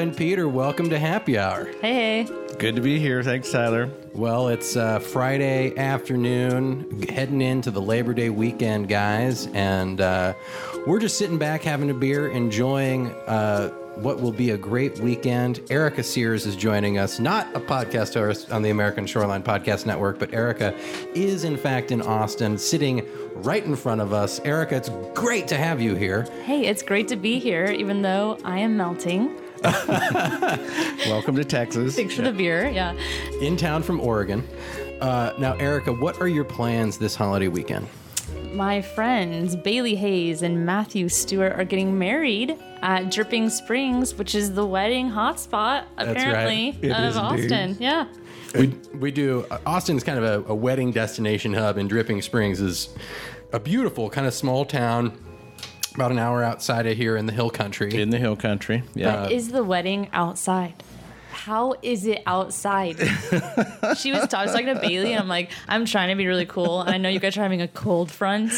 [0.00, 1.66] and Peter, welcome to Happy Hour.
[1.80, 2.54] Hey, hey.
[2.58, 3.22] Good to be here.
[3.22, 3.90] Thanks, Tyler.
[4.14, 10.34] Well, it's uh, Friday afternoon, heading into the Labor Day weekend, guys, and uh,
[10.86, 15.60] we're just sitting back having a beer, enjoying uh, what will be a great weekend.
[15.70, 20.18] Erica Sears is joining us, not a podcast host on the American Shoreline Podcast Network,
[20.18, 20.74] but Erica
[21.14, 24.40] is, in fact, in Austin, sitting right in front of us.
[24.40, 26.22] Erica, it's great to have you here.
[26.44, 29.34] Hey, it's great to be here, even though I am melting.
[31.06, 31.96] Welcome to Texas.
[31.96, 32.68] Thanks for the beer.
[32.68, 32.94] Yeah.
[33.40, 34.46] In town from Oregon.
[35.00, 37.86] Uh, now, Erica, what are your plans this holiday weekend?
[38.52, 44.54] My friends Bailey Hayes and Matthew Stewart are getting married at Dripping Springs, which is
[44.54, 46.98] the wedding hotspot, apparently, right.
[46.98, 47.16] Of is.
[47.16, 47.76] Austin.
[47.78, 48.06] Yeah.
[48.54, 49.46] We, we do.
[49.50, 52.94] Uh, Austin's kind of a, a wedding destination hub, and Dripping Springs is
[53.52, 55.18] a beautiful kind of small town,
[55.96, 58.00] about an hour outside of here in the hill country.
[58.00, 58.82] In the hill country.
[58.94, 59.24] Yeah.
[59.24, 60.74] But is the wedding outside?
[61.36, 62.96] How is it outside?
[63.96, 66.46] she was, I was talking to Bailey, and I'm like, I'm trying to be really
[66.46, 66.80] cool.
[66.80, 68.52] And I know you guys are having a cold front,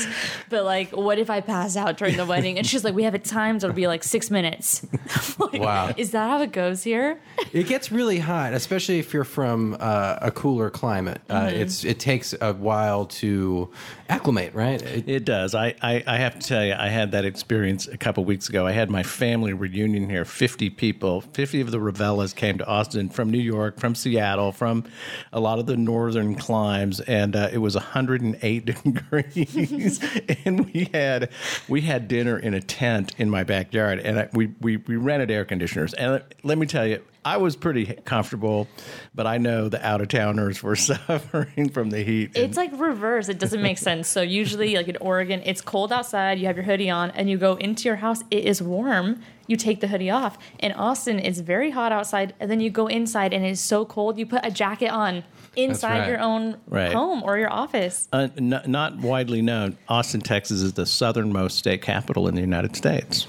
[0.48, 2.56] but like, what if I pass out during the wedding?
[2.56, 3.62] And she's like, we have it timed.
[3.64, 4.86] It'll be like six minutes.
[5.38, 5.92] Like, Wow.
[5.96, 7.20] Is that how it goes here?
[7.52, 11.20] It gets really hot, especially if you're from uh, a cooler climate.
[11.28, 11.56] Uh, Mm-hmm.
[11.62, 13.70] It's it takes a while to
[14.08, 14.82] acclimate, right?
[14.82, 15.54] It- It does.
[15.54, 18.66] I, I, I have to tell you, I had that experience a couple weeks ago.
[18.66, 20.24] I had my family reunion here.
[20.24, 24.84] 50 people, 50 of the Ravellas came to Austin from New York, from Seattle, from
[25.32, 30.00] a lot of the northern climes, and uh, it was 108 degrees.
[30.44, 31.30] and we had
[31.68, 35.30] we had dinner in a tent in my backyard, and I, we, we, we rented
[35.30, 35.94] air conditioners.
[35.94, 38.66] And let me tell you, I was pretty comfortable,
[39.14, 42.30] but I know the out of towners were suffering from the heat.
[42.34, 43.28] It's like reverse.
[43.28, 44.08] It doesn't make sense.
[44.08, 46.38] So usually, like in Oregon, it's cold outside.
[46.38, 48.22] You have your hoodie on, and you go into your house.
[48.30, 49.20] It is warm.
[49.46, 50.38] You take the hoodie off.
[50.58, 54.16] In Austin, it's very hot outside, and then you go inside, and it's so cold.
[54.16, 55.22] You put a jacket on
[55.54, 56.08] inside right.
[56.08, 56.92] your own Right.
[56.94, 58.08] home or your office.
[58.10, 62.74] Uh, n- not widely known, Austin, Texas is the southernmost state capital in the United
[62.74, 63.26] States.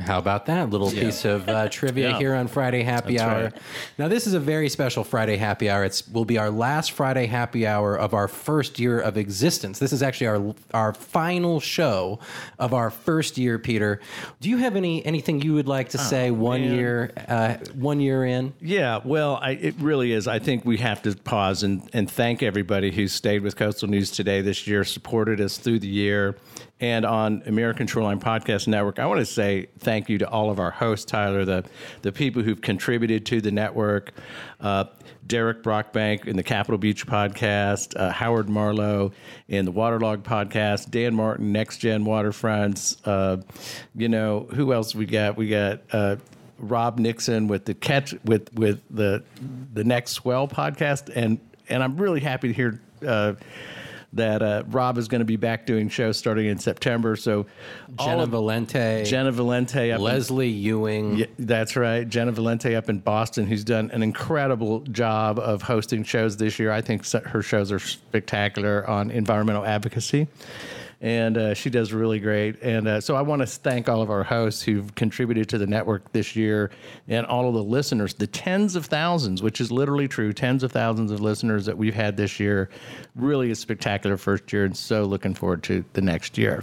[0.00, 2.18] How about that little piece of uh, trivia Yeah.
[2.18, 3.42] here on Friday Happy That's Hour?
[3.44, 3.52] right.
[3.98, 5.84] Now, this is a very special Friday Happy Hour.
[5.84, 9.78] It's will be our last Friday Happy Hour of our first year of existence.
[9.78, 12.18] This is actually our our final show
[12.58, 13.58] of our first year.
[13.58, 14.00] Peter,
[14.40, 16.74] do you have any anything you would like to say one Oh, man.
[16.76, 18.54] year uh, one year in?
[18.60, 20.26] Yeah, well, I, it really is.
[20.26, 24.10] I think we have to pause and, and thank everybody who stayed with Coastal News
[24.10, 26.36] today this year, supported us through the year.
[26.80, 30.58] And on American Shoreline Podcast Network, I want to say thank you to all of
[30.58, 31.64] our hosts, Tyler, the,
[32.00, 34.12] the people who've contributed to the network,
[34.60, 34.84] uh,
[35.26, 39.12] Derek Brockbank in the Capitol Beach podcast, uh, Howard Marlowe
[39.46, 42.96] in the Waterlog podcast, Dan Martin, Next Gen Waterfronts.
[43.04, 43.42] Uh,
[43.94, 45.36] you know, who else we got?
[45.36, 45.82] We got.
[45.92, 46.16] Uh,
[46.62, 49.24] Rob Nixon with the catch with with the
[49.72, 53.32] the next swell podcast, and and I'm really happy to hear uh,
[54.12, 57.14] that uh, Rob is going to be back doing shows starting in September.
[57.16, 57.46] So
[58.00, 61.16] Jenna of- Valente, Jenna Valente, up in- Leslie Ewing.
[61.18, 62.08] yeah, that's right.
[62.08, 66.72] Jenna Valente up in Boston, who's done an incredible job of hosting shows this year.
[66.72, 70.26] I think her shows are spectacular on environmental advocacy.
[71.02, 72.60] And uh, she does really great.
[72.62, 75.66] And uh, so I want to thank all of our hosts who've contributed to the
[75.66, 76.70] network this year
[77.08, 80.72] and all of the listeners, the tens of thousands, which is literally true, tens of
[80.72, 82.68] thousands of listeners that we've had this year.
[83.16, 86.62] Really a spectacular first year, and so looking forward to the next year.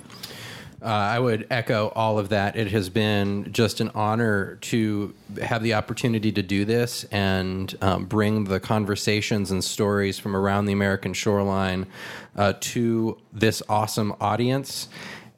[0.79, 2.55] Uh, I would echo all of that.
[2.55, 8.05] It has been just an honor to have the opportunity to do this and um,
[8.05, 11.87] bring the conversations and stories from around the American shoreline
[12.35, 14.87] uh, to this awesome audience.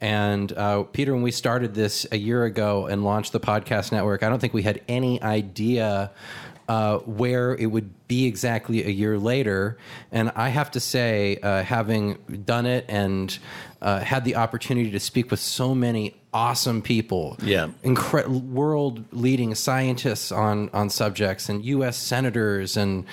[0.02, 4.24] And uh, Peter, when we started this a year ago and launched the podcast network,
[4.24, 6.12] I don't think we had any idea
[6.70, 9.78] uh, where it would be exactly a year later.
[10.12, 12.14] And I have to say, uh, having
[12.46, 13.38] done it and
[13.82, 17.70] uh, had the opportunity to speak with so many awesome people, Yeah.
[17.84, 21.98] incre- world leading scientists on on subjects, and U.S.
[21.98, 23.06] senators and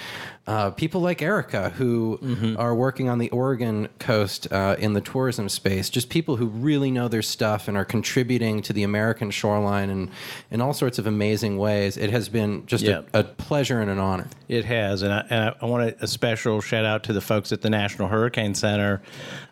[0.46, 2.20] uh, people like Erica who
[2.56, 5.90] are working on the Oregon coast uh, in the tourism space.
[5.90, 10.08] Just people who really know their stuff and are contributing to the American shoreline and
[10.52, 11.96] in all sorts of amazing ways.
[11.96, 13.00] It has been just Yeah.
[13.12, 14.28] a, a pleasure and an honor.
[14.46, 17.50] It has, and I, and I, I want a special shout out to the folks
[17.50, 19.02] at the National Hurricane Center.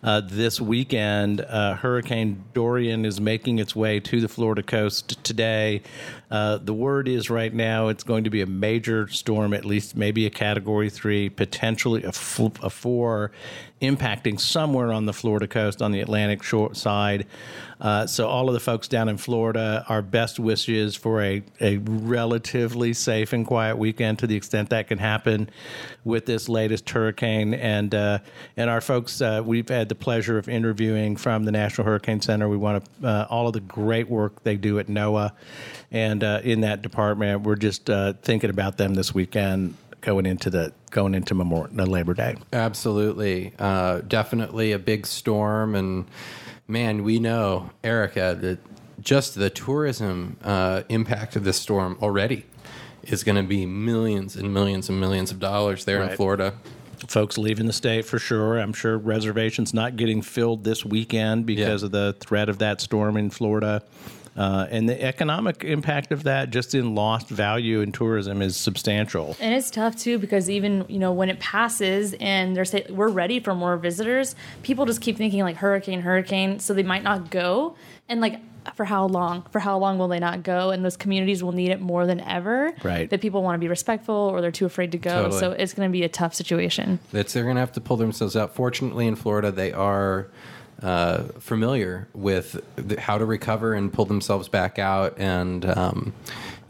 [0.01, 5.23] Uh, this weekend, uh, Hurricane Dorian is making making its way to the Florida coast
[5.23, 5.81] today.
[6.31, 9.97] Uh, the word is right now it's going to be a major storm, at least
[9.97, 13.31] maybe a category three, potentially a, four,
[13.83, 17.27] impacting somewhere on the Florida coast on the Atlantic shore side.
[17.81, 21.77] Uh, so, all of the folks down in Florida, our best wishes for a, a
[21.79, 25.51] relatively safe and quiet weekend to the extent that can happen
[26.05, 27.53] with this latest hurricane.
[27.53, 28.21] And uh,
[28.57, 32.49] and our folks, uh, we've had the pleasure of interviewing from the National Hurricane Center.
[32.49, 35.33] We want to uh, all of the great work they do at NOAA
[35.91, 37.43] and uh, in that department.
[37.43, 42.15] We're just uh, thinking about them this weekend going into the going into Memorial Labor
[42.15, 42.37] Day.
[42.53, 46.07] Absolutely, uh, definitely a big storm, and
[46.67, 48.59] man, we know Erica that
[49.01, 52.47] just the tourism uh, impact of this storm already
[53.03, 56.55] is going to be millions and millions and millions of dollars there in Florida.
[57.07, 58.57] folks leaving the state for sure.
[58.59, 61.87] I'm sure reservations not getting filled this weekend because Yeah.
[61.87, 63.83] of the threat of that storm in Florida.
[64.37, 69.37] Uh, and the economic impact of that just in lost value in tourism is substantial.
[69.41, 73.09] And it's tough too because even you know when it passes and they're saying we're
[73.09, 77.31] ready for more visitors, people just keep thinking like hurricane, hurricane, so they might not
[77.31, 77.77] go.
[78.09, 78.41] And like
[78.75, 79.43] for how long?
[79.51, 80.71] For how long will they not go?
[80.71, 82.73] And those communities will need it more than ever.
[82.83, 83.09] Right.
[83.11, 85.25] That people want to be respectful or they're too afraid to go.
[85.25, 85.41] Totally.
[85.41, 86.99] So it's going to be a tough situation.
[87.13, 88.55] It's, they're going to have to pull themselves out.
[88.55, 90.29] Fortunately, in Florida, they are
[90.85, 95.15] uh, familiar with the, how to recover and pull themselves back out.
[95.19, 96.13] And, um,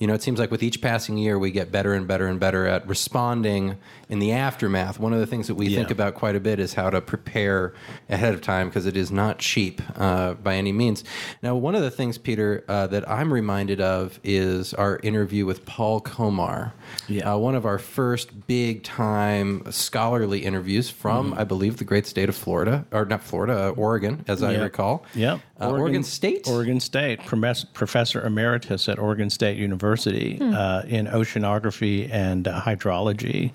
[0.04, 2.38] you know, it seems like with each passing year, we get better and better and
[2.38, 3.78] better at responding
[4.10, 5.00] in the aftermath.
[5.00, 5.78] One of the things that we Yeah.
[5.78, 7.72] think about quite a bit is how to prepare
[8.10, 11.04] ahead of time because it is not cheap uh, by any means.
[11.42, 15.64] Now, one of the things, Peter, uh, that I'm reminded of is our interview with
[15.64, 16.72] Paul Komar.
[17.08, 17.32] Yeah.
[17.32, 21.40] Uh, one of our first big time scholarly interviews from, Mm-hmm.
[21.40, 25.06] I believe, the great state of Florida, or not Florida, uh, Oregon, as I recall.
[25.14, 25.40] Yep.
[25.60, 26.48] Uh, Oregon, State.
[26.48, 33.52] Oregon State, professor emeritus at Oregon State University uh, in oceanography and uh, hydrology.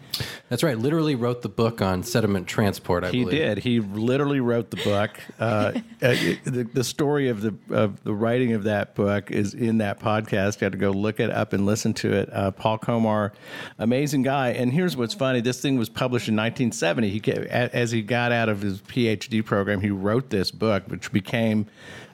[0.48, 0.78] That's right.
[0.78, 3.04] Literally wrote the book on sediment transport.
[3.04, 3.38] I He believe.
[3.38, 3.58] did.
[3.60, 5.12] He literally wrote the book.
[5.40, 6.16] Uh, uh,
[6.46, 10.62] the, the story of the of the writing of that book is in that podcast.
[10.62, 12.30] You have to go look it up and listen to it.
[12.32, 13.32] Uh, Paul Komar,
[13.78, 14.52] amazing guy.
[14.52, 17.10] And here's what's funny: this thing was published in 1970.
[17.10, 21.66] He as he got out of his PhD program, he wrote this book, which became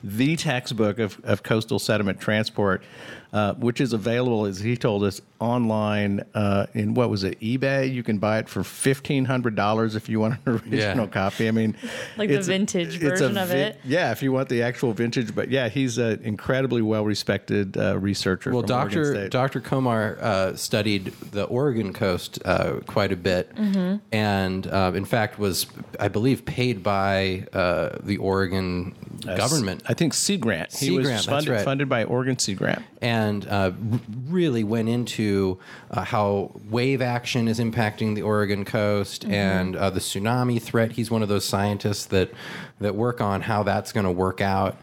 [0.02, 2.82] the textbook of, of coastal sediment transport,
[3.36, 7.92] uh, which is available, as he told us, online uh, in what was it, eBay.
[7.92, 11.06] You can buy it for fifteen hundred dollars if you want an original Yeah.
[11.20, 11.46] copy.
[11.46, 11.76] I mean,
[12.16, 13.78] Like the vintage a version of it.
[13.84, 17.98] Yeah, if you want the actual vintage, but yeah, he's an incredibly well respected uh,
[17.98, 18.52] researcher.
[18.52, 23.96] Well, Doctor Doctor Komar uh, studied the Oregon coast uh, quite a bit, Mm-hmm.
[24.12, 25.66] and uh, in fact was,
[26.00, 28.94] I believe, paid by uh, the Oregon
[29.36, 29.82] government.
[29.86, 30.70] I think Sea Grant.
[30.72, 31.64] He Sea was Grant, that's funded, right.
[31.64, 32.82] funded by Oregon Sea Grant.
[33.02, 35.58] and uh, r- really went into
[35.90, 40.92] uh, how wave action is impacting the Oregon coast and uh, the tsunami threat.
[40.92, 42.30] He's one of those scientists that
[42.80, 44.76] that work on how that's going to work out.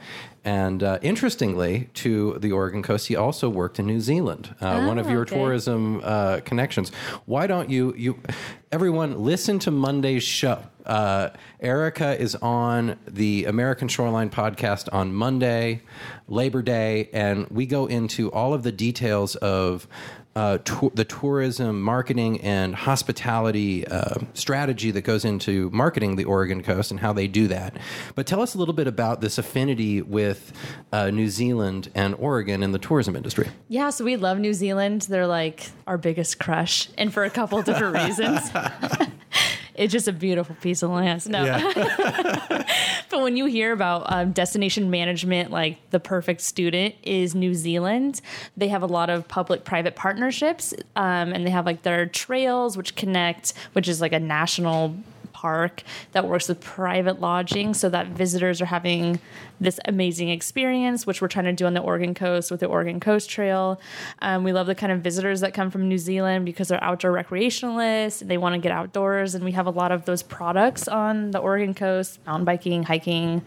[0.45, 4.53] And uh, interestingly, to the Oregon coast, he also worked in New Zealand.
[4.59, 5.35] Uh, one of Oh, your okay.
[5.37, 6.91] tourism uh, connections.
[7.25, 8.19] Why don't you you
[8.71, 10.61] everyone listen to Monday's show?
[10.85, 11.29] Uh,
[11.61, 15.81] Erica is on the American Shoreline podcast on Monday,
[16.27, 19.87] Labor Day, and we go into all of the details of
[20.35, 20.57] uh,
[20.93, 26.99] the tourism marketing and hospitality uh, strategy that goes into marketing the Oregon coast and
[26.99, 27.77] how they do that.
[28.15, 30.51] But tell us a little bit about this affinity with
[30.91, 33.49] uh, New Zealand and Oregon in the tourism industry.
[33.67, 35.03] Yeah, so we love New Zealand.
[35.03, 38.49] They're like our biggest crush, and for a couple different reasons.
[39.75, 41.27] it's just a beautiful piece of land.
[41.29, 41.43] No,
[43.09, 48.21] but when you hear about um, destination management, like the perfect student is New Zealand.
[48.55, 52.95] They have a lot of public-private partnerships, um, and they have like their trails, which
[52.95, 54.95] connect, which is like a national
[55.43, 55.83] park
[56.13, 59.19] that works with private lodging so that visitors are having
[59.59, 63.01] this amazing experience, which we're trying to do on the Oregon coast with the Oregon
[63.01, 63.81] Coast Trail.
[64.21, 67.11] Um, we love the kind of visitors that come from New Zealand because they're outdoor
[67.11, 68.25] recreationalists.
[68.25, 71.39] They want to get outdoors, and we have a lot of those products on the
[71.39, 73.41] Oregon coast mountain biking, hiking,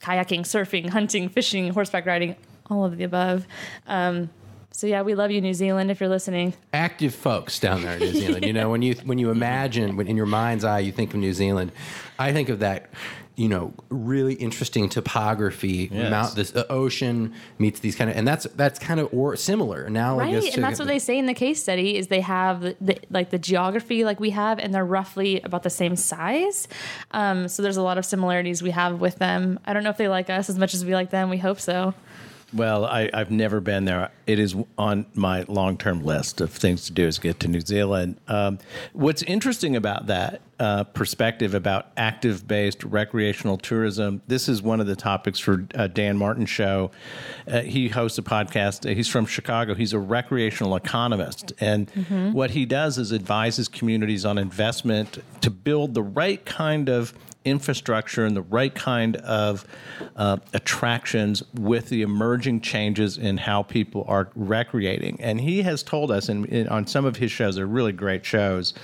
[0.00, 2.34] kayaking, surfing, hunting, fishing, horseback riding,
[2.68, 3.46] all of the above.
[3.86, 4.30] Um,
[4.76, 6.52] so yeah, we love you, New Zealand, if you're listening.
[6.72, 8.44] active folks down there in New Zealand.
[8.44, 11.20] You know, when you when you imagine when in your mind's eye you think of
[11.20, 11.70] New Zealand,
[12.18, 12.90] I think of that
[13.36, 15.88] you know, really interesting topography.
[15.90, 16.10] Yes.
[16.10, 19.82] Mount this uh, ocean meets these kind of, and that's that's kind of or similar
[19.82, 20.44] analogous.
[20.44, 22.76] Right, to- and that's what they say in the case study is they have the,
[22.80, 26.68] the, like the geography like we have, and they're roughly about the same size.
[27.10, 29.58] Um, so there's a lot of similarities we have with them.
[29.64, 31.28] I don't know if they like us as much as we like them.
[31.28, 31.94] We hope so.
[32.54, 34.10] Well, I, I've never been there.
[34.28, 37.60] It is on my long term list of things to do is get to New
[37.60, 38.20] Zealand.
[38.28, 38.58] Um,
[38.92, 44.86] what's interesting about that uh, perspective about active based recreational tourism, this is one of
[44.86, 46.92] the topics for uh, Dan Martin's show.
[47.48, 48.88] Uh, he hosts a podcast.
[48.94, 49.74] He's from Chicago.
[49.74, 51.52] He's a recreational economist.
[51.58, 51.90] And
[52.32, 57.12] what he does is advises communities on investment to build the right kind of
[57.44, 59.66] infrastructure and the right kind of
[60.16, 65.20] uh, attractions with the emerging changes in how people are recreating.
[65.20, 68.74] And he has told us, and on some of his shows, they're really great shows.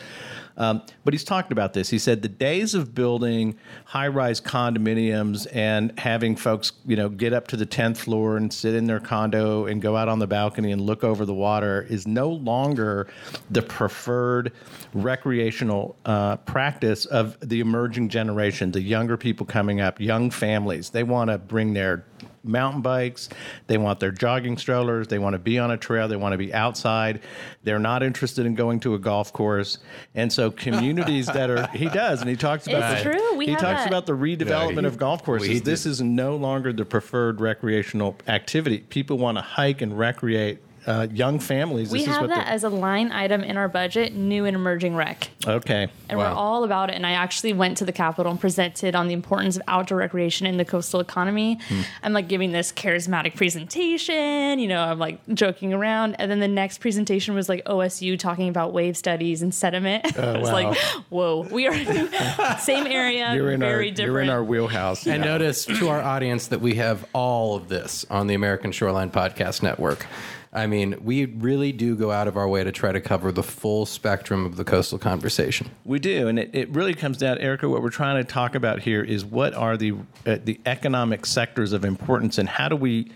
[0.56, 1.88] Um, but he's talked about this.
[1.88, 7.48] He said the days of building high-rise condominiums and having folks, you know, get up
[7.48, 10.72] to the tenth floor and sit in their condo and go out on the balcony
[10.72, 13.08] and look over the water is no longer
[13.50, 14.52] the preferred
[14.92, 20.90] recreational uh, practice of the emerging generation, the younger people coming up, young families.
[20.90, 22.04] They want to bring their
[22.42, 23.28] mountain bikes.
[23.66, 25.08] They want their jogging strollers.
[25.08, 26.08] They want to be on a trail.
[26.08, 27.20] They want to be outside.
[27.64, 29.78] They're not interested in going to a golf course.
[30.14, 33.36] And so communities that are he does, and he talks about It's true.
[33.36, 33.88] We he talks that.
[33.88, 35.62] about the redevelopment Yeah, he- of golf courses.
[35.62, 38.78] this is no longer the preferred recreational activity.
[38.88, 40.58] People want to hike and recreate.
[40.86, 41.90] Uh, young families.
[41.92, 44.46] We this is have what that they're- as a line item in our budget, new
[44.46, 45.28] and emerging rec.
[45.46, 45.88] okay.
[46.08, 46.32] And Wow.
[46.32, 46.96] we're all about it.
[46.96, 50.46] And I actually went to the Capitol and presented on the importance of outdoor recreation
[50.46, 51.58] in the coastal economy.
[51.68, 51.80] Hmm.
[52.02, 56.16] I'm like giving this charismatic presentation, you know, I'm like joking around.
[56.18, 60.04] And then the next presentation was like OSU talking about wave studies and sediment.
[60.18, 60.70] I was Oh, wow.
[60.70, 60.78] like,
[61.10, 64.12] whoa, we are in the same area, You're in very our different.
[64.12, 65.06] you're in our wheelhouse.
[65.06, 65.30] And Yeah.
[65.32, 69.62] notice to our audience that we have all of this on the American Shoreline Podcast
[69.62, 70.06] Network.
[70.52, 73.42] I mean, we really do go out of our way to try to cover the
[73.42, 75.70] full spectrum of the coastal conversation.
[75.84, 77.68] We do, and it, it really comes down, Erica.
[77.68, 79.92] What we're trying to talk about here is what are the
[80.26, 83.12] uh, the economic sectors of importance, and how do we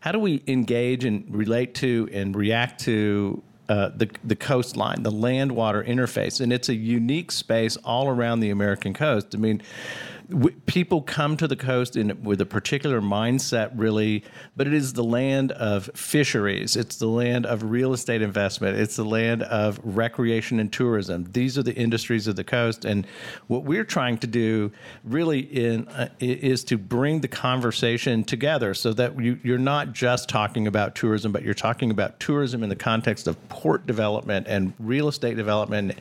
[0.00, 5.12] how do we engage and relate to and react to uh, the the coastline, the
[5.12, 9.34] land water interface, and it's a unique space all around the American coast.
[9.34, 9.62] I mean.
[10.30, 14.22] W- People come to the coast in, with a particular mindset, really,
[14.56, 16.76] but it is the land of fisheries.
[16.76, 18.78] It's the land of real estate investment.
[18.78, 21.26] It's the land of recreation and tourism.
[21.32, 23.06] These are the industries of the coast, and
[23.46, 24.70] what we're trying to do,
[25.04, 30.28] really, in uh, is to bring the conversation together, so that you, you're not just
[30.28, 34.74] talking about tourism, but you're talking about tourism in the context of port development and
[34.78, 35.98] real estate development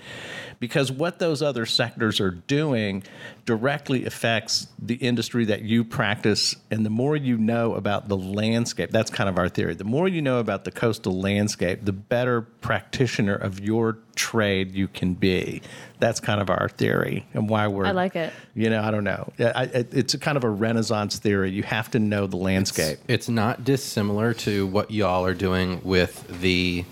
[0.60, 3.04] because what those other sectors are doing
[3.46, 8.92] directly affects the industry that you practice and the more you know about the landscape
[8.92, 12.42] that's kind of our theory the more you know about the coastal landscape the better
[12.42, 15.62] practitioner of your trade you can be.
[16.00, 18.34] That's kind of our theory and why we're I like it.
[18.56, 19.32] you know i don't know.
[19.40, 21.52] I, I, it's a kind of a renaissance theory.
[21.52, 23.00] You have to know the landscape.
[23.08, 26.84] It's not dissimilar to what y'all are doing with the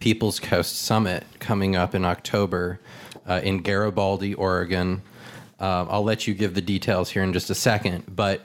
[0.00, 2.80] People's Coast Summit coming up in October
[3.26, 5.02] uh, in Garibaldi, Oregon.
[5.60, 8.44] Um, I'll let you give the details here in just a second, but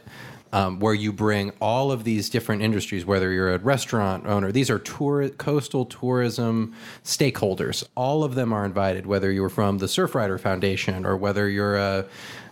[0.54, 4.70] um, where you bring all of these different industries, whether you're a restaurant owner, these
[4.70, 7.86] are tour, coastal tourism stakeholders.
[7.96, 12.06] All of them are invited, whether you're from the Surfrider Foundation or whether you're a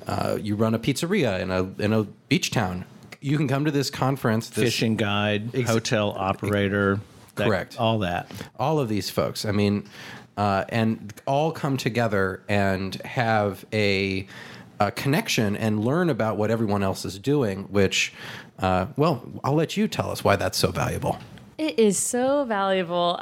[0.07, 2.85] uh, you run a pizzeria in a in a beach town.
[3.21, 4.49] You can come to this conference.
[4.49, 6.99] This, fishing guide Ex- hotel operator
[7.35, 7.79] that- Correct.
[7.79, 9.45] all that all of these folks.
[9.45, 9.87] I mean,
[10.37, 14.27] uh, and all come together and have a,
[14.79, 17.63] a connection and learn about what everyone else is doing.
[17.63, 18.13] Which,
[18.59, 21.17] uh, well, I'll let you tell us why that's so valuable.
[21.57, 23.17] It is so valuable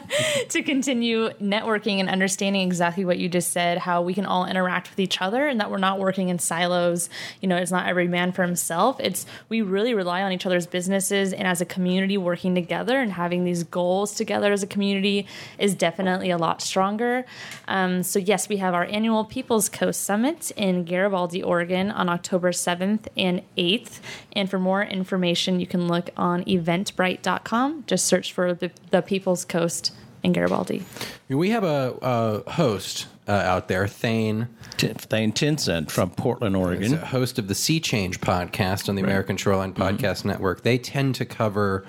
[0.50, 4.90] to continue networking and understanding exactly what you just said, how we can all interact
[4.90, 7.08] with each other and that we're not working in silos.
[7.40, 9.00] You know, it's not every man for himself.
[9.00, 13.10] It's we really rely on each other's businesses and as a community working together and
[13.10, 15.26] having these goals together as a community
[15.58, 17.24] is definitely a lot stronger.
[17.68, 22.52] Um, so yes, we have our annual People's Coast Summit in Garibaldi, Oregon on October
[22.52, 24.00] 7th and 8th.
[24.34, 27.77] And for more information, you can look on eventbrite.com.
[27.86, 29.92] Just search for the, the People's Coast
[30.22, 30.84] in Garibaldi.
[31.28, 36.60] We have a, a host uh, out there, Thane, T- Thane Tienson from Portland, is
[36.60, 36.94] Oregon.
[36.94, 40.62] a host of the Sea Change podcast on the American Shoreline Podcast Network.
[40.62, 41.86] They tend to cover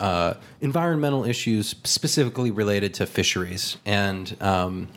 [0.00, 3.78] uh, environmental issues specifically related to fisheries.
[3.86, 4.88] And um,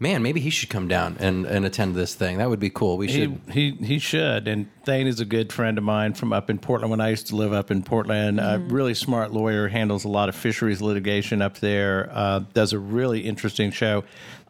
[0.00, 2.38] Man, maybe he should come down and, and attend this thing.
[2.38, 2.96] That would be cool.
[2.98, 3.40] We should.
[3.50, 4.46] He, he he should.
[4.46, 7.26] And Thane is a good friend of mine from up in Portland when I used
[7.28, 8.38] to live up in Portland.
[8.38, 12.10] A really smart lawyer, handles a lot of fisheries litigation up there.
[12.12, 14.04] Uh, does a really interesting show.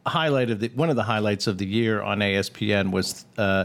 [0.06, 3.24] Highlight of the one of the highlights of the year on ASPN was.
[3.38, 3.64] Uh,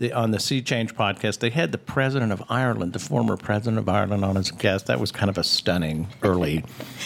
[0.00, 3.78] the, on the Sea Change podcast, they had the president of Ireland, the former president
[3.78, 4.86] of Ireland, on as a guest.
[4.86, 6.64] That was kind of a stunning early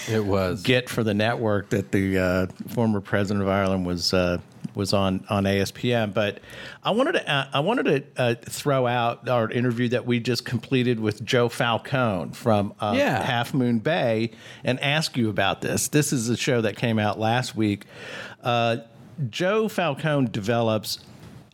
[0.08, 0.62] it was.
[0.62, 4.38] get for the network that the uh, former president of Ireland was uh,
[4.76, 6.14] was on on ASPN.
[6.14, 6.38] But
[6.84, 10.44] I wanted to uh, I wanted to uh, throw out our interview that we just
[10.44, 13.20] completed with Joe Falcone from uh, Yeah.
[13.24, 14.30] Half Moon Bay
[14.62, 15.88] and ask you about this.
[15.88, 17.86] This is a show that came out last week.
[18.42, 18.76] Uh,
[19.30, 20.98] Joe Falcone develops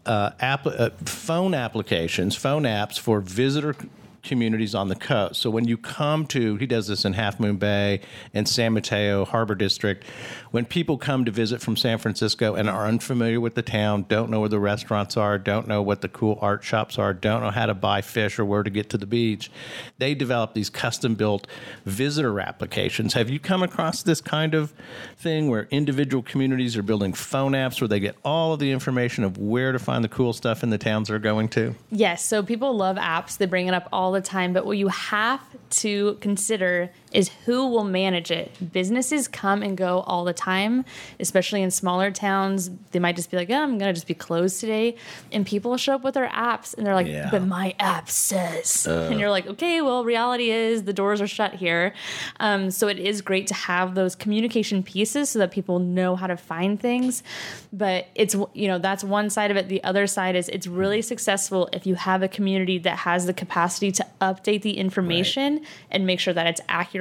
[0.06, 3.74] uh, app, uh, phone applications, phone apps for visitor
[4.22, 5.40] communities on the coast.
[5.40, 8.00] So when you come to, he does this in Half Moon Bay
[8.34, 10.04] and San Mateo Harbor District.
[10.50, 14.30] When people come to visit from San Francisco and are unfamiliar with the town, don't
[14.30, 17.50] know where the restaurants are, don't know what the cool art shops are, don't know
[17.50, 19.50] how to buy fish or where to get to the beach,
[19.98, 21.46] they develop these custom built
[21.84, 23.14] visitor applications.
[23.14, 24.72] Have you come across this kind of
[25.16, 29.24] thing where individual communities are building phone apps where they get all of the information
[29.24, 31.74] of where to find the cool stuff in the towns they're going to?
[31.90, 33.38] Yes, so people love apps.
[33.38, 35.40] They bring it up all the time, but what you have
[35.70, 38.72] to consider is who will manage it.
[38.72, 40.84] Businesses come and go all the time,
[41.18, 42.70] especially in smaller towns.
[42.92, 44.94] They might just be like, oh, I'm going to just be closed today.
[45.32, 47.28] And people show up with their apps and they're like, Yeah.
[47.30, 48.86] but my app says.
[48.86, 51.94] and you're like, okay, well, reality is the doors are shut here.
[52.38, 56.28] Um, so it is great to have those communication pieces so that people know how
[56.28, 57.24] to find things.
[57.72, 59.68] But it's, you know, that's one side of it.
[59.68, 63.34] The other side is it's really successful if you have a community that has the
[63.34, 66.99] capacity to update the information and make sure that it's accurate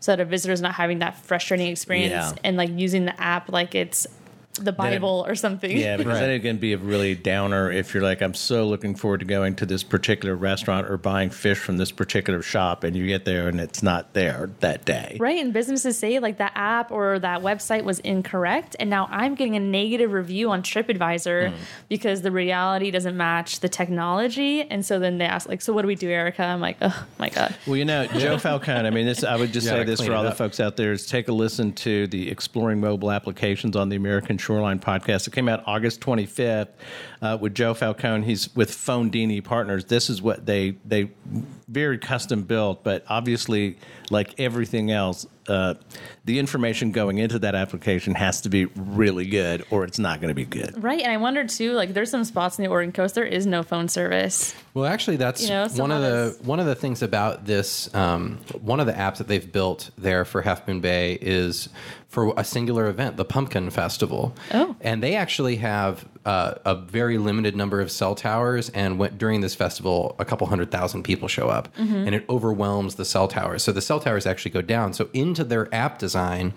[0.00, 2.32] so that a visitor is not having that frustrating experience Yeah.
[2.44, 4.06] and like using the app like it's
[4.60, 5.76] the Bible or something.
[5.76, 8.94] Yeah, because then it can be a really downer if you're like, I'm so looking
[8.94, 12.94] forward to going to this particular restaurant or buying fish from this particular shop, and
[12.94, 15.16] you get there and it's not there that day.
[15.18, 19.34] Right, and businesses say like that app or that website was incorrect, and now I'm
[19.34, 21.56] getting a negative review on TripAdvisor Hmm.
[21.88, 25.82] because the reality doesn't match the technology, and so then they ask like, "So what
[25.82, 28.86] do we do, Erica?" I'm like, "Oh my god." Well, you know, Joe Falcone.
[28.86, 29.24] I mean, this.
[29.24, 31.28] I would just You say this for all it the folks out there: is take
[31.28, 35.26] a listen to the Exploring Mobile Applications on the American Shoreline podcast.
[35.26, 36.68] It came out August 25th
[37.22, 38.24] uh, with Joe Falcone.
[38.24, 39.86] He's with Phonedini Partners.
[39.86, 41.10] This is what they they
[41.68, 43.78] very custom built, but obviously,
[44.10, 45.74] like everything else, uh,
[46.26, 50.28] the information going into that application has to be really good, or it's not going
[50.28, 50.80] to be good.
[50.82, 51.72] Right, and I wonder too.
[51.72, 54.54] Like, there's some spots in the Oregon coast there is no phone service.
[54.74, 57.92] Well, actually, that's You know, one of the that's- one of the things about this.
[57.94, 61.68] Um, one of the apps that they've built there for Half Moon Bay is
[62.14, 64.34] for a singular event, the Pumpkin Festival.
[64.52, 64.76] Oh.
[64.80, 69.40] and they actually have uh, a very limited number of cell towers, and when, during
[69.40, 73.62] this festival, a couple hundred thousand people show up, and it overwhelms the cell towers.
[73.64, 74.92] So the cell towers actually go down.
[74.94, 76.54] So into their app design,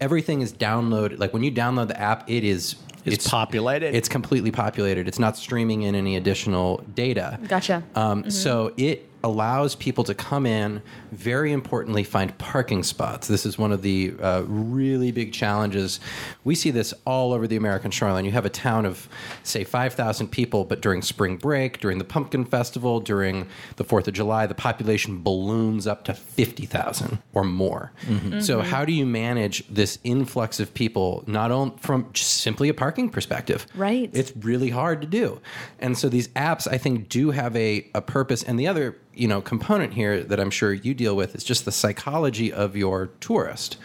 [0.00, 1.18] everything is downloaded.
[1.18, 2.76] Like when you download the app, it is.
[3.04, 3.94] It's populated.
[3.94, 5.08] It's completely populated.
[5.08, 7.38] It's not streaming in any additional data.
[7.48, 7.82] Gotcha.
[7.94, 10.80] Um, So it allows people to come in,
[11.10, 13.26] very importantly, find parking spots.
[13.26, 15.98] This is one of the uh, really big challenges.
[16.44, 18.24] We see this all over the American shoreline.
[18.24, 19.08] You have a town of,
[19.42, 24.14] say, 5,000 people, but during spring break, during the Pumpkin Festival, during the 4th of
[24.14, 27.92] July, the population balloons up to 50,000 or more.
[28.40, 32.74] So, how do you manage this influx of people, not only from just simply a
[32.74, 33.66] parking perspective?
[33.74, 34.10] Right.
[34.12, 35.40] It's really hard to do.
[35.78, 38.42] And so these apps, I think, do have a, a purpose.
[38.42, 41.64] And the other, you know, component here that I'm sure you deal with is just
[41.64, 43.76] the psychology of your tourist.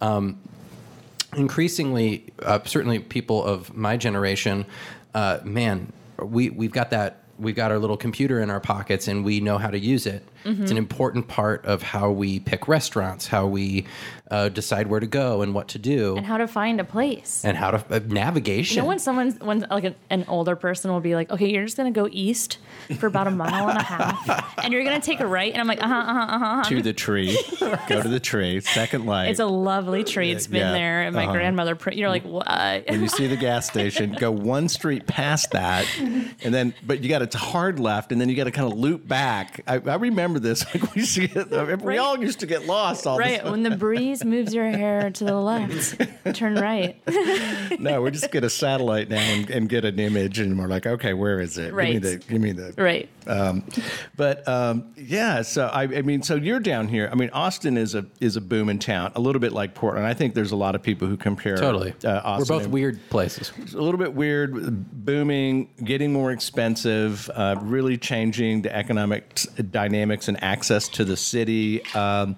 [0.00, 0.40] Um,
[1.36, 4.66] increasingly, uh, certainly people of my generation,
[5.14, 7.16] uh, man, we, we've got that.
[7.38, 10.22] We've got our little computer in our pockets and we know how to use it.
[10.62, 13.86] It's an important part of how we pick restaurants, how we
[14.30, 17.42] uh, decide where to go and what to do, and how to find a place.
[17.44, 18.76] and how to uh, navigation.
[18.76, 21.64] You know when someone's when like an, an older person will be like, okay, you're
[21.64, 22.58] just gonna go east
[22.98, 25.66] for about a mile and a half, and you're gonna take a right, and I'm
[25.66, 26.62] like, uh huh, uh huh, uh huh.
[26.68, 27.38] to the tree,
[27.88, 29.30] go to the tree, second light.
[29.30, 30.30] It's a lovely tree.
[30.30, 31.32] It's been Yeah, there, and my uh-huh.
[31.32, 31.74] grandmother.
[31.74, 32.46] Pr- you're like, what?
[32.88, 37.08] when you see the gas station, go one street past that, and then but you
[37.08, 39.62] got to it's a hard left, and then you got to kind of loop back.
[39.68, 40.64] I, I remember this.
[40.74, 41.98] Like we used to get, we Right.
[42.00, 43.44] all used to get lost all Right.
[43.44, 46.00] the When the breeze moves your hair to the left,
[46.34, 46.96] turn right.
[47.78, 50.86] No, we just get a satellite now and, and get an image, and we're like,
[50.86, 51.72] okay, where is it?
[51.72, 51.92] Right.
[51.94, 52.16] Give me the.
[52.18, 52.74] Give me the.
[52.76, 53.08] Right.
[53.26, 53.64] Um,
[54.16, 57.08] but um, yeah, so I, I mean, so you're down here.
[57.10, 60.06] I mean, Austin is a is a booming town, a little bit like Portland.
[60.06, 61.94] I think there's a lot of people who compare Totally.
[62.04, 63.52] Uh, Austin We're both and- weird places.
[63.74, 64.52] A little bit weird,
[65.04, 71.16] booming, getting more expensive, uh, really changing the economic t- dynamics and access to the
[71.16, 71.84] city.
[71.94, 72.36] Um,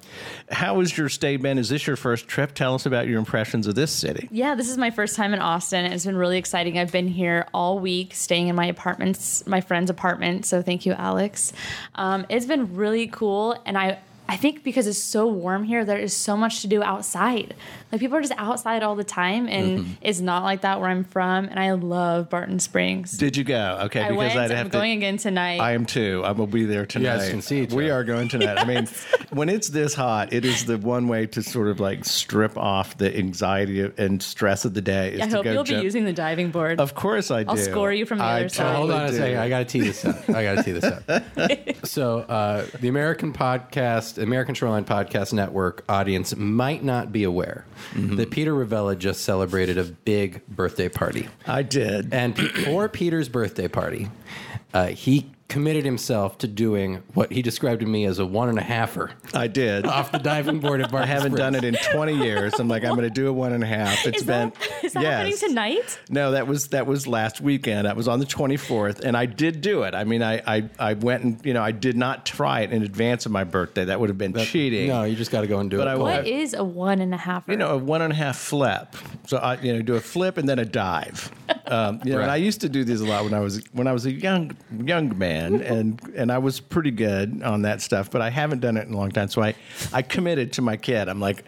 [0.51, 1.59] how has your stay been?
[1.59, 2.55] Is this your first trip?
[2.55, 4.29] Tell us about your impressions of this city.
[4.31, 5.87] Yeah, this is my first time in Austin.
[5.87, 6.79] It's been really exciting.
[6.79, 10.47] I've been here all week, staying in my apartments, my friend's apartment.
[10.47, 11.53] So thank you, Alex.
[11.95, 13.99] Um, it's been really cool, and I.
[14.29, 17.55] I think because it's so warm here, there is so much to do outside.
[17.91, 19.93] Like people are just outside all the time, and Mm-hmm.
[20.01, 21.47] it's not like that where I'm from.
[21.47, 23.13] And I love Barton Springs.
[23.13, 23.81] Did you go?
[23.83, 24.35] Okay, I went.
[24.35, 25.59] I'd I'm have going again tonight.
[25.61, 26.23] I am too.
[26.25, 27.19] I will be there tonight.
[27.19, 28.57] guys can see we are going tonight.
[28.59, 28.89] I mean,
[29.31, 32.97] when it's this hot, it is the one way to sort of like strip off
[32.97, 35.13] the anxiety and stress of the day.
[35.15, 36.81] Is I to hope go you'll be using the diving board.
[36.81, 37.51] Of course, I do.
[37.51, 38.77] I'll score you from the I other side.
[38.77, 39.17] Hold on a do.
[39.19, 39.39] second.
[39.39, 40.29] I got to tee this up.
[40.31, 41.85] I got to tee this up.
[41.87, 48.31] so, uh, the American podcast, American Shoreline Podcast Network audience might not be aware that
[48.31, 51.29] Peter Ravella just celebrated a big birthday party.
[51.47, 52.13] I did.
[52.13, 54.09] And for Peter's birthday party,
[54.75, 58.59] uh, he committed himself to doing what he described to me as a one and
[58.59, 59.85] a halfer I did.
[59.87, 62.55] off the diving board at Barton I haven't done it in 20 years.
[62.59, 64.07] I'm like, I'm going to do a one and a half.
[64.07, 65.13] It's is been that, is that yes.
[65.19, 66.01] happening tonight?
[66.09, 67.87] No, that was that was last weekend.
[67.87, 69.95] That was on the 24th, and I did do it.
[69.95, 72.83] I mean, I I, I went and you know I did not try it in
[72.83, 73.85] advance of my birthday.
[73.85, 74.89] That would have been cheating.
[74.89, 75.91] No, you just got to go and do But it.
[75.91, 76.05] I cold.
[76.07, 77.45] went- What is a one and a half?
[77.47, 78.97] you know, a one and a half flip.
[79.27, 81.31] So I, you know, do a flip and then a dive.
[81.73, 83.87] Um, you know, and I used to do these a lot when I was when
[83.87, 84.55] I was a young
[84.85, 88.11] young man, and and I was pretty good on that stuff.
[88.11, 89.29] But I haven't done it in a long time.
[89.29, 89.55] So I
[89.91, 91.09] I committed to my kid.
[91.09, 91.45] I'm like,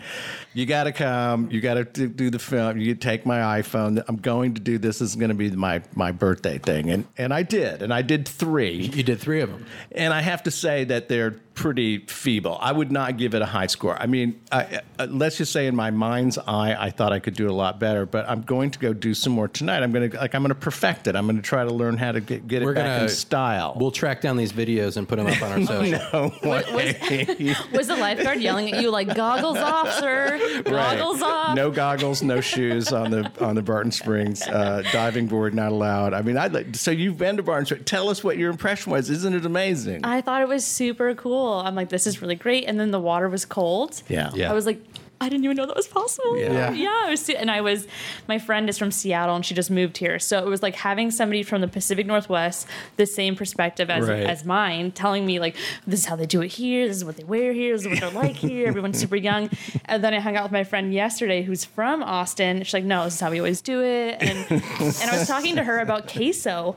[0.54, 1.50] you got to come.
[1.50, 2.78] You got to do the film.
[2.78, 4.02] You take my iPhone.
[4.08, 4.94] I'm going to do this.
[4.94, 8.00] This is going to be my my birthday thing, and and I did, and I
[8.00, 8.90] did three.
[8.94, 9.66] You did three of them.
[9.92, 12.58] And I have to say that they're pretty feeble.
[12.60, 14.00] I would not give it a high score.
[14.00, 17.34] I mean, I, uh, let's just say in my mind's eye, I thought I could
[17.34, 18.06] do a lot better.
[18.06, 19.82] But I'm going to go do some more tonight.
[19.82, 21.16] I'm going to like I'm going to perfect it.
[21.16, 23.08] I'm going to try to learn how to get, get it We're back gonna in
[23.08, 23.74] style.
[23.76, 26.00] We'll track down these videos and put them up on our social.
[26.12, 27.56] no way.
[27.72, 30.38] Was the lifeguard yelling at you like goggles off, sir?
[30.56, 30.64] Right.
[30.64, 31.54] Goggles off.
[31.54, 35.54] No goggles, no shoes on the on the Barton Springs uh, diving board.
[35.54, 36.14] Not allowed.
[36.14, 36.74] I mean, I like.
[36.76, 37.84] So you've been to Barton Springs.
[37.84, 39.10] Tell us what your impression was.
[39.10, 40.04] Isn't it amazing?
[40.04, 41.43] I thought it was super cool.
[41.52, 42.64] I'm like, this is really great.
[42.64, 44.02] And then the water was cold.
[44.08, 44.30] yeah.
[44.34, 44.50] Yeah.
[44.50, 44.80] I was like,
[45.24, 46.36] I didn't even know that was possible.
[46.36, 46.72] Yeah.
[46.72, 47.02] yeah.
[47.06, 47.86] I was, and I was,
[48.28, 51.10] my friend is from Seattle and she just moved here, so it was like having
[51.10, 54.24] somebody from the Pacific Northwest, the same perspective as Right.
[54.24, 55.56] as mine, telling me like,
[55.86, 57.88] this is how they do it here, this is what they wear here, this is
[57.88, 58.68] what they're like here.
[58.68, 59.50] Everyone's super young.
[59.86, 62.62] And then I hung out with my friend yesterday who's from Austin.
[62.62, 64.18] She's like, no, this is how we always do it.
[64.20, 66.76] And and I was talking to her about queso.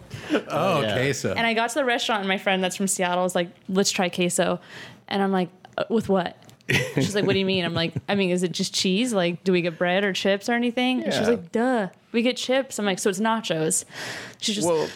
[0.50, 0.94] Oh, Yeah.
[0.96, 1.34] queso.
[1.34, 3.92] And I got to the restaurant, and my friend that's from Seattle was like, "Let's
[3.92, 4.60] try queso,"
[5.08, 6.38] and I'm like, "Uh, "With what?"
[6.96, 9.14] She's like, "What do you mean?" I'm like, "I mean, is it just cheese?
[9.14, 11.30] Like, do we get bread or chips or anything?" And she's Yeah.
[11.30, 13.86] like, "Duh, we get chips." I'm like, "So it's nachos?"
[14.42, 14.88] She's just, Well,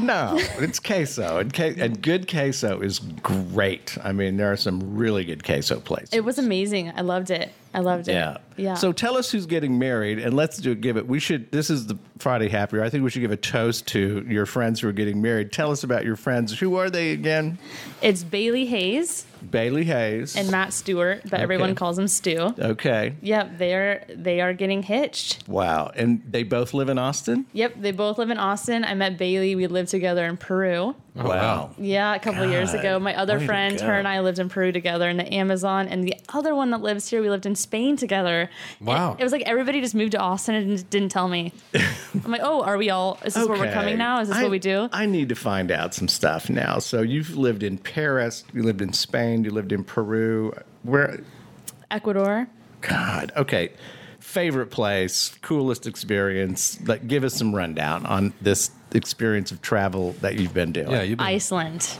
[0.00, 3.96] no, it's queso, and, que- and good queso is great.
[4.02, 6.10] I mean, there are some really good queso places.
[6.12, 6.90] "It was amazing.
[6.96, 7.50] I loved it.
[7.74, 8.74] I loved it." yeah, yeah.
[8.74, 11.06] So tell us who's getting married, and let's do give it.
[11.06, 11.52] We should.
[11.52, 12.84] This is the Friday Happy Hour.
[12.84, 15.52] I think we should give a toast to your friends who are getting married.
[15.52, 16.58] Tell us about your friends.
[16.58, 17.58] Who are they again?
[18.00, 22.54] it's Bailey Hayes Bailey Hayes and Matt Stewart, but everyone calls him Stu.
[22.58, 23.14] Okay.
[23.20, 25.46] Yep, they are they are getting hitched.
[25.48, 25.90] Wow.
[25.94, 27.46] And they both live in Austin.
[27.52, 28.84] Yep, they both live in Austin.
[28.84, 29.54] I met Bailey.
[29.54, 30.94] We lived together in Peru.
[31.16, 31.70] Oh, wow.
[31.78, 32.98] Yeah, a couple of years ago.
[32.98, 36.02] My other way friend, her and I lived in Peru together in the Amazon, and
[36.02, 38.50] the other one that lives here, we lived in Spain together.
[38.80, 39.12] Wow.
[39.12, 41.52] It, it was like everybody just moved to Austin and didn't tell me.
[42.24, 43.18] I'm like, oh, are we all?
[43.24, 44.20] Is this where we're coming now?
[44.20, 44.88] Is this I- what we do?
[44.92, 46.80] I need to find out some stuff now.
[46.80, 50.52] So you've lived in Paris, you lived in Spain, you lived in Peru.
[50.82, 51.20] Where
[51.92, 52.48] Ecuador.
[52.80, 53.70] God, okay.
[54.18, 56.80] Favorite place, coolest experience.
[56.86, 60.90] Like, give us some rundown on this experience of travel that you've been doing.
[60.90, 61.98] Yeah, you've been, Iceland.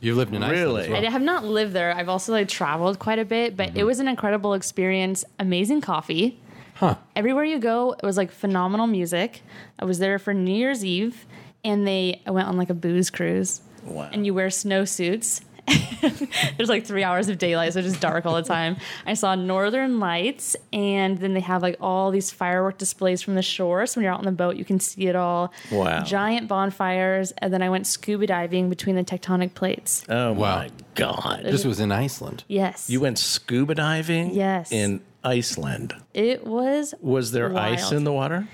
[0.00, 0.58] You've lived in Iceland.
[0.58, 0.82] Really?
[0.84, 1.04] as well.
[1.04, 1.92] I have not lived there.
[1.92, 3.86] I've also like traveled quite a bit, but it mhm.
[3.86, 5.24] was an incredible experience.
[5.38, 6.38] Amazing coffee.
[6.74, 6.96] Huh.
[7.14, 9.42] Everywhere you go, it was like phenomenal music.
[9.78, 11.24] I was there for New Year's Eve,
[11.64, 13.62] and they I went on like a booze cruise.
[13.84, 14.10] Wow.
[14.12, 15.42] And you wear snowsuits,
[16.56, 18.76] There's like three hours of daylight, so it's just dark all the time.
[19.06, 23.42] I saw northern lights, and then they have like all these firework displays from the
[23.42, 23.86] shore.
[23.86, 25.52] So when you're out on the boat, you can see it all.
[25.72, 26.04] Wow.
[26.04, 30.04] Giant bonfires, and then I went scuba diving between the tectonic plates.
[30.08, 30.56] Oh Wow.
[30.58, 31.40] my god!
[31.44, 32.44] This was in Iceland.
[32.48, 32.88] Yes.
[32.88, 34.34] You went scuba diving?
[34.34, 34.70] Yes.
[34.70, 35.94] In Iceland.
[36.14, 36.94] It was.
[37.00, 38.46] Was there ice in the water?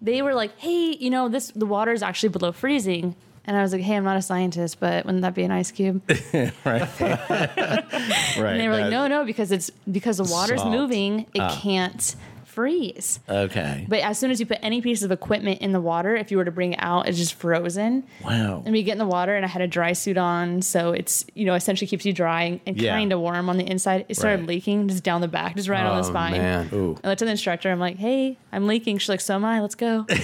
[0.00, 1.48] They were like, "Hey, you know this.
[1.50, 3.16] The water is actually below freezing."
[3.50, 5.72] And I was like, "Hey, I'm not a scientist, but wouldn't that be an ice
[5.72, 6.02] cube?"
[6.38, 6.54] Right.
[6.64, 7.18] right.
[8.38, 10.70] And they were like, "No, no, because it's because the water's Salt.
[10.70, 11.58] moving, it ah.
[11.60, 12.14] can't
[12.50, 13.86] freeze." Okay.
[13.88, 16.36] But as soon as you put any piece of equipment in the water, if you
[16.36, 18.04] were to bring it out, it's just frozen.
[18.24, 18.62] wow.
[18.64, 21.24] And we get in the water, and I had a dry suit on, so it's
[21.34, 22.96] you know essentially keeps you dry and Yeah.
[22.96, 24.04] kind of warm on the inside.
[24.08, 24.48] It started Right.
[24.48, 26.32] leaking just down the back, just right on the Oh, spine.
[26.32, 26.68] man.
[26.72, 26.96] Ooh.
[27.02, 27.70] I looked at the instructor.
[27.70, 29.60] I'm like, "Hey, I'm leaking." She's like, "So am I.
[29.60, 30.06] Let's go."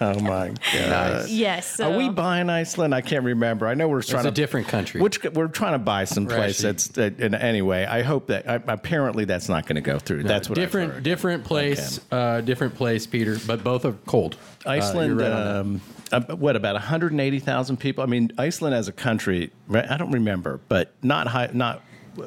[0.00, 1.28] Oh my god.
[1.28, 1.66] yes.
[1.76, 2.94] So Are we buying Iceland?
[2.94, 3.66] I can't remember.
[3.66, 5.00] I know we're trying It's a to different country.
[5.00, 6.68] Which we're trying to buy some place Right.
[6.72, 7.84] that's that, uh, and anyway.
[7.86, 10.24] I hope that I, apparently that's not going to go through.
[10.24, 11.02] that's what I've different heard.
[11.02, 13.38] different place, uh, different place, Peter.
[13.46, 14.36] But both are cold.
[14.64, 15.80] Uh, Iceland, right um,
[16.12, 18.02] uh, what about 180,000 people?
[18.02, 21.82] I mean, Iceland as a country, I don't remember, but not high, not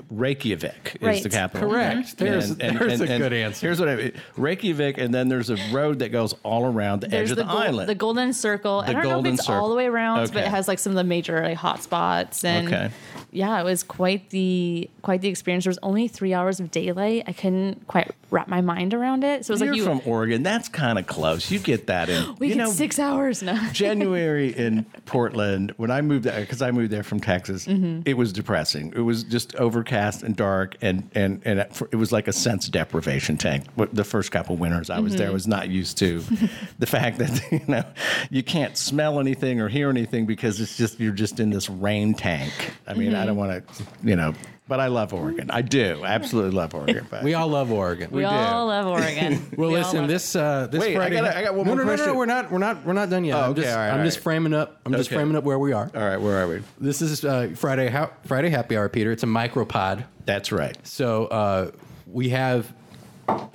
[0.10, 1.70] Reykjavik is the capital.
[1.70, 2.18] Correct.
[2.18, 3.68] There's- there's a good answer.
[3.68, 4.12] Here's what I mean.
[4.38, 7.44] Reykjavik, and then there's a road that goes all around the There's edge of the,
[7.52, 7.90] the, island.
[7.90, 8.82] the Golden Circle.
[8.82, 9.62] I The don't know Golden if it's Circle.
[9.62, 12.44] all the way around, but it has like some of the major like hot spots.
[12.44, 12.90] And Okay.
[13.32, 15.66] yeah, it was quite the quite the experience.
[15.66, 17.24] There was only three hours of daylight.
[17.28, 19.46] I couldn't quite wrap my mind around it.
[19.46, 20.44] So it was like, You're like you from Oregon.
[20.44, 21.52] That's kind of close.
[21.52, 22.36] You get that in.
[22.40, 23.70] we you get know, six hours now.
[23.74, 28.02] January in Portland, when I moved there, because I moved there from Texas, Mm-hmm.
[28.06, 28.92] it was depressing.
[28.96, 31.60] It was just overcast and dark, and and and
[31.92, 33.66] it was like a sense deprivation tank.
[33.92, 35.34] The first couple winters I was there, Mm-hmm.
[35.34, 36.20] was not used to
[36.80, 37.84] the fact that you know
[38.30, 42.14] you can't smell anything or hear anything because it's just you're just in this rain
[42.14, 42.52] tank.
[42.88, 43.22] I mean, Mm-hmm.
[43.22, 44.34] I don't want to, you know.
[44.66, 45.52] But I love Oregon.
[45.52, 46.04] I do.
[46.06, 47.06] Absolutely love Oregon.
[47.10, 48.10] But we all love Oregon.
[48.12, 48.28] We, do.
[48.28, 49.46] all love Oregon.
[49.58, 51.16] Well, We listen, this uh, this Wait, I Friday.
[51.18, 52.16] gotta- I got one no, more no, no, no, question.
[52.18, 52.50] We're not.
[52.52, 52.86] We're not.
[52.86, 53.36] We're not done yet.
[53.36, 53.74] Oh, I'm okay, just.
[53.74, 54.24] all right, I'm all just right.
[54.24, 54.80] framing up.
[54.86, 55.92] I'm just framing up where we are.
[55.94, 56.62] all right, where are we?
[56.80, 57.90] This is uh, Friday.
[57.90, 59.12] Ha- Friday happy hour, Peter.
[59.12, 60.06] It's a micropod.
[60.26, 60.78] That's right.
[60.88, 61.72] So uh,
[62.08, 62.74] we have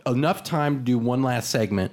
[0.06, 1.90] enough time to do one last segment.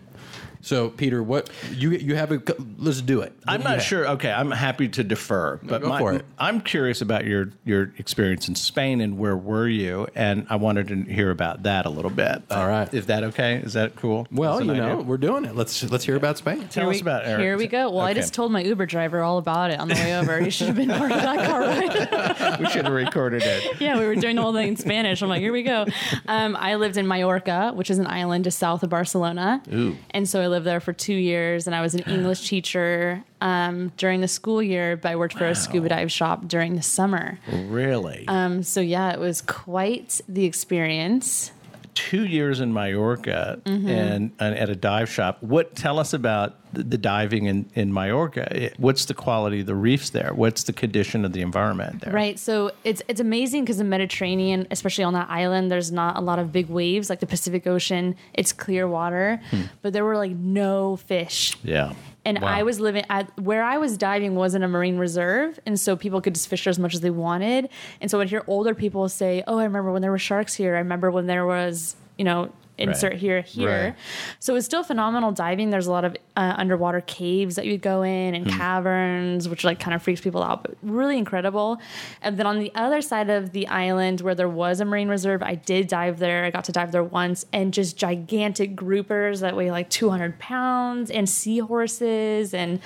[0.66, 2.42] So, Peter, what you you have a
[2.80, 3.34] let's do it.
[3.44, 3.84] What I'm do not have?
[3.84, 4.08] sure.
[4.08, 6.26] Okay, I'm happy to defer, but go my, for it.
[6.40, 10.88] I'm curious about your your experience in Spain and where were you, and I wanted
[10.88, 12.42] to hear about that a little bit.
[12.50, 12.92] All right.
[12.92, 13.58] is that okay?
[13.58, 14.26] Is that cool?
[14.32, 15.04] Well, you an know, idea?
[15.04, 15.56] we're doing it.
[15.56, 16.68] Let's let's hear about Spain.
[16.70, 17.42] tell here us we, about Eric.
[17.42, 17.92] Here we go.
[17.92, 20.40] Well, I just told my Uber driver all about it on the way over.
[20.42, 22.60] He should have been part of that car ride.
[22.60, 23.80] we should have recorded it.
[23.80, 25.22] yeah, we were doing the whole thing in Spanish.
[25.22, 25.86] I'm like, here we go.
[26.28, 29.62] Um, I lived in Mallorca, which is an island just south of Barcelona.
[29.72, 29.96] Ooh.
[30.10, 33.92] And so I lived there for two years, and I was an English teacher um,
[33.98, 37.38] during the school year, but I worked for a scuba dive shop during the summer.
[37.52, 41.52] Really, Um, so yeah, it was quite the experience.
[41.96, 43.88] Two years in Mallorca Mm-hmm.
[43.90, 45.42] and, and at a dive shop.
[45.42, 48.70] What tell us about the, the diving in in Mallorca?
[48.78, 50.32] What's the quality of the reefs there?
[50.34, 52.14] What's the condition of the environment there?
[52.14, 52.38] Right.
[52.38, 56.38] So it's it's amazing because the Mediterranean, especially on that island, there's not a lot
[56.38, 58.16] of big waves like the Pacific Ocean.
[58.34, 59.40] It's clear water,
[59.82, 61.58] but there were like no fish.
[61.64, 61.94] Yeah.
[62.26, 62.48] And Wow.
[62.48, 66.22] I was living at where I was diving wasn't a marine reserve, and so people
[66.22, 67.70] could just fish as much as they wanted.
[68.02, 70.76] And so I'd hear older people say, "Oh, I remember when there were sharks here.
[70.76, 73.20] I remember when there was, you know." Insert Right.
[73.20, 73.70] here, here.
[73.70, 73.96] Right.
[74.40, 75.70] So it's still phenomenal diving.
[75.70, 79.80] There's a lot of uh, underwater caves that you'd go in and caverns, which like
[79.80, 81.80] kind of freaks people out, but really incredible.
[82.22, 85.42] And then on the other side of the island, where there was a marine reserve,
[85.42, 86.44] I did dive there.
[86.44, 91.10] I got to dive there once, and just gigantic groupers that weigh like 200 pounds,
[91.10, 92.80] and seahorses, and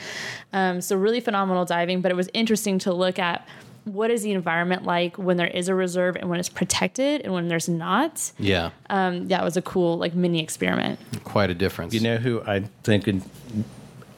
[0.53, 2.01] um, so really phenomenal diving.
[2.01, 3.47] But it was interesting to look at
[3.93, 7.33] what is the environment like when there is a reserve and when it's protected and
[7.33, 8.31] when there's not.
[8.37, 10.99] Yeah, Um, that was a cool like mini experiment.
[11.23, 11.93] quite a difference.
[11.93, 13.23] You know who I think in,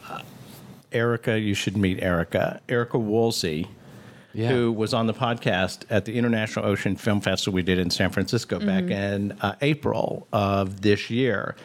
[0.09, 0.21] uh,
[0.91, 2.59] Erica, you should meet Erica.
[2.67, 3.67] Erica Woolsey,
[4.33, 4.49] yeah.
[4.49, 8.09] who was on the podcast at the International Ocean Film Festival we did in San
[8.11, 11.55] Francisco back in uh, April of this year.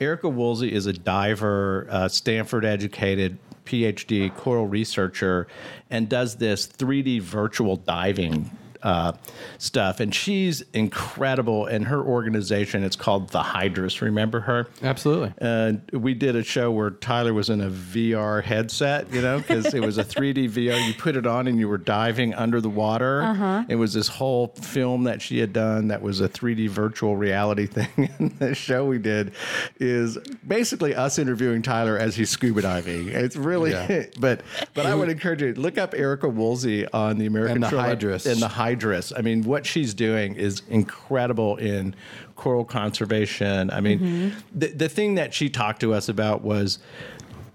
[0.00, 5.46] Erica Woolsey is a diver, uh, Stanford educated PhD coral researcher,
[5.90, 8.50] and does this 3D virtual diving.
[8.84, 9.12] Uh,
[9.58, 15.32] stuff and she's incredible and her organization it's called the Hydrous remember her Absolutely.
[15.38, 19.72] and we did a show where Tyler was in a VR headset, you know, because
[19.72, 20.86] it was a 3D VR.
[20.86, 23.64] You put it on and you were diving under the water.
[23.68, 27.66] It was this whole film that she had done that was a 3D virtual reality
[27.76, 28.10] thing.
[28.18, 29.32] And the show we did
[29.80, 33.08] is basically us interviewing Tyler as he's scuba diving.
[33.08, 34.04] It's really, Yeah.
[34.20, 34.42] but
[34.74, 38.30] but I would encourage you look up Erica Woolsey on the American And the Hydrous.
[38.30, 38.73] and the Hydrous
[39.16, 41.94] I mean, what she's doing is incredible in
[42.36, 43.70] coral conservation.
[43.70, 44.58] I mean, Mm-hmm.
[44.58, 46.78] the the thing that she talked to us about was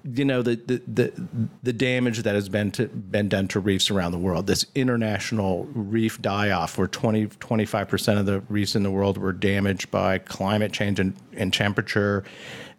[0.04, 1.28] you know the, the the
[1.64, 5.66] the damage that has been to, been done to reefs around the world this international
[5.74, 10.72] reef die-off where 20 25% of the reefs in the world were damaged by climate
[10.72, 12.24] change and, and temperature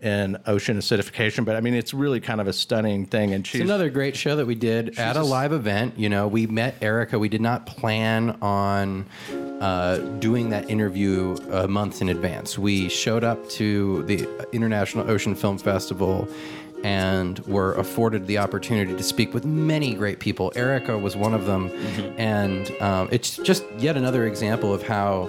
[0.03, 3.61] and ocean acidification but i mean it's really kind of a stunning thing and she's
[3.61, 5.99] It's another great show that we did at a live event.
[5.99, 7.19] You know, we met Erica.
[7.19, 9.07] We did not plan on
[9.61, 12.59] uh, doing that interview a month in advance.
[12.59, 16.29] We showed up to the International Ocean Film Festival
[16.85, 20.53] and were afforded the opportunity to speak with many great people.
[20.57, 21.71] Erica was one of them.
[22.19, 25.29] And um, it's just yet another example of how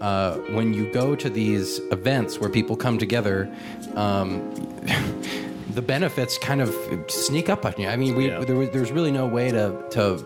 [0.00, 3.50] uh, when you go to these events where people come together,
[3.94, 4.52] um,
[5.74, 6.74] the benefits kind of
[7.08, 7.88] sneak up on you.
[7.88, 8.40] I mean, we Yeah.
[8.44, 10.22] there was, there's really no way to to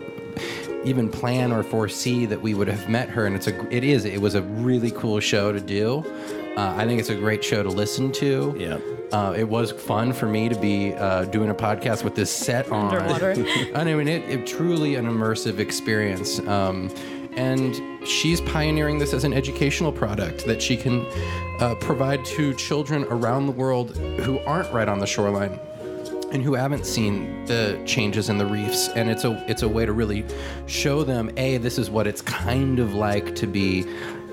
[0.83, 4.03] even plan or foresee that we would have met her, and it's a it is
[4.05, 6.03] it was a really cool show to do.
[6.57, 8.55] Uh, I think it's a great show to listen to.
[8.57, 8.79] Yeah.
[9.11, 12.71] Uh, it was fun for me to be uh, doing a podcast with this set
[12.71, 12.95] on.
[12.95, 13.31] Underwater.
[13.75, 16.39] I mean, it, it truly an immersive experience.
[16.39, 16.89] Um,
[17.37, 21.05] and she's pioneering this as an educational product that she can
[21.59, 25.59] uh, provide to children around the world who aren't right on the shoreline
[26.31, 29.85] and who haven't seen the changes in the reefs and it's a it's a way
[29.85, 30.25] to really
[30.65, 33.85] show them a this is what it's kind of like to be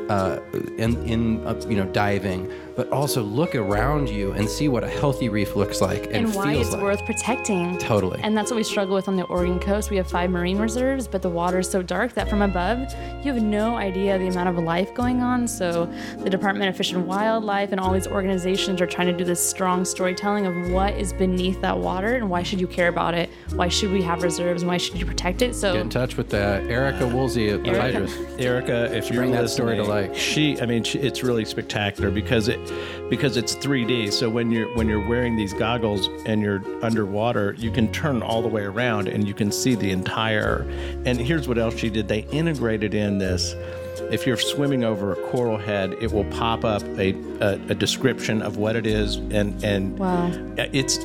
[0.08, 0.40] uh,
[0.78, 4.88] in, in uh, you know diving but also look around you and see what a
[4.88, 6.82] healthy reef looks like and, and why feels it's like.
[6.82, 7.78] worth protecting.
[7.78, 8.20] Totally.
[8.22, 9.90] And that's what we struggle with on the Oregon coast.
[9.90, 12.92] We have five marine reserves, but the water is so dark that from above,
[13.24, 15.46] you have no idea the amount of life going on.
[15.46, 15.86] So
[16.18, 19.46] the Department of Fish and Wildlife and all these organizations are trying to do this
[19.46, 23.30] strong storytelling of what is beneath that water and why should you care about it?
[23.54, 25.54] Why should we have reserves and why should you protect it?
[25.54, 28.00] So Get in touch with uh, Erica Woolsey at the Erica.
[28.00, 28.40] Hydrous.
[28.40, 30.16] Erica, if you're Bring that story to listening, life.
[30.16, 32.60] she, I mean, she, it's really spectacular because it
[33.10, 34.12] because it's 3D.
[34.12, 38.42] So when you're when you're wearing these goggles and you're underwater, you can turn all
[38.42, 40.66] the way around and you can see the entire.
[41.04, 43.54] And here's what else she did: they integrated in this.
[44.10, 48.42] If you're swimming over a coral head, it will pop up a, a, a description
[48.42, 50.30] of what it is, and and Wow.
[50.56, 50.98] it's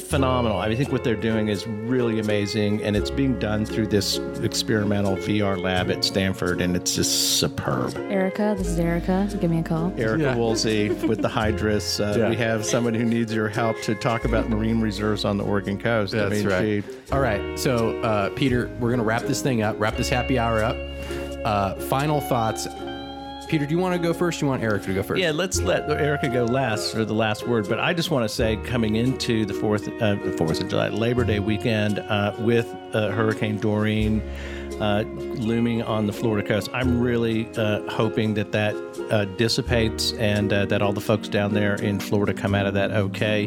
[0.00, 0.58] phenomenal.
[0.58, 5.16] I think what they're doing is really amazing, and it's being done through this experimental
[5.16, 7.96] VR lab at Stanford, and it's just superb.
[8.10, 9.28] Erica, this is Erica.
[9.40, 9.92] Give me a call.
[9.96, 10.36] Erica Yeah.
[10.36, 12.00] Woolsey with the Hydrous.
[12.00, 12.28] Uh, Yeah.
[12.30, 15.78] We have someone who needs your help to talk about marine reserves on the Oregon
[15.78, 16.14] coast.
[16.14, 16.84] I That's mean, right.
[16.84, 17.58] she- All right.
[17.58, 20.76] So, uh, Peter, we're going to wrap this thing up, wrap this happy hour up.
[21.44, 22.66] Uh, final thoughts.
[23.48, 24.40] Peter, do you want to go first?
[24.40, 25.20] You want Eric to go first?
[25.20, 27.68] Yeah, let's let Erica go last for the last word.
[27.68, 30.88] But I just want to say, coming into the fourth, uh, the Fourth of July,
[30.88, 34.20] Labor Day weekend, uh, with uh, Hurricane Dorian
[34.80, 38.74] uh, looming on the Florida coast, I'm really uh, hoping that that
[39.10, 42.90] uh, dissipates and that all the folks down there in Florida come out of that
[42.90, 43.46] okay,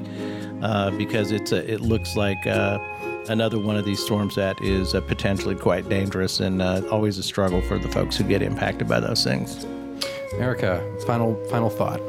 [0.97, 2.45] because it's a, it looks like.
[3.29, 7.23] Another one of these storms that is uh, potentially quite dangerous and uh, always a
[7.23, 9.65] struggle for the folks who get impacted by those things.
[10.38, 12.02] Erica, final final thought.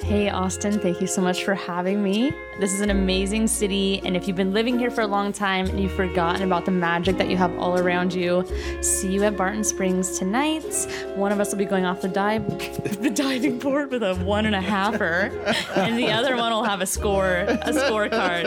[0.00, 2.32] Hey, Austin, thank you so much for having me.
[2.58, 5.66] This is an amazing city, and if you've been living here for a long time
[5.66, 8.46] and you've forgotten about the magic that you have all around you,
[8.80, 10.64] see you at Barton Springs tonight.
[11.16, 12.46] One of us will be going off the dive,
[13.02, 15.30] the diving board with a one and a halfer,
[15.76, 18.46] and the other one will have a score, a scorecard.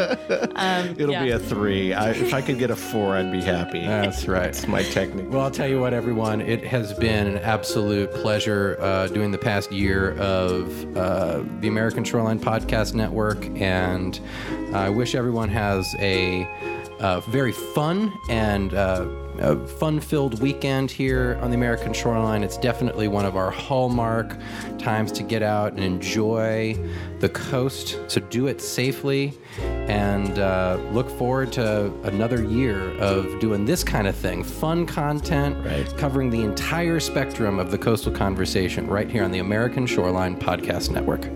[0.56, 1.24] Um, It'll yeah.
[1.26, 1.94] be a three.
[1.94, 3.86] I, if I could get a four, I'd be happy.
[3.86, 4.46] That's right.
[4.46, 5.30] That's my technique.
[5.30, 6.42] Well, I'll tell you what, everyone.
[6.42, 12.04] It has been an absolute pleasure uh, doing the past year of uh, the American
[12.04, 13.99] Shoreline Podcast Network, and
[14.74, 16.46] I wish everyone has a
[17.00, 19.06] uh, very fun and uh,
[19.40, 22.44] a fun-filled weekend here on the American Shoreline.
[22.44, 24.38] It's definitely one of our hallmark
[24.78, 26.76] times to get out and enjoy
[27.20, 27.98] the coast.
[28.10, 29.38] So do it safely,
[29.88, 34.44] and uh, look forward to another year of doing this kind of thing.
[34.44, 35.88] Fun content, Right.
[35.98, 40.92] covering the entire spectrum of the coastal conversation right here on the American Shoreline Podcast
[40.92, 41.30] Network.